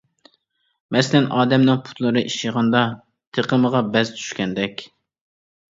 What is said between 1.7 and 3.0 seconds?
پۇتلىرى ئىششىغاندا،